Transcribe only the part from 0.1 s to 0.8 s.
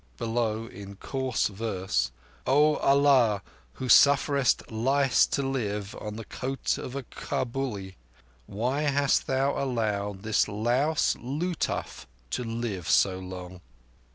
Below,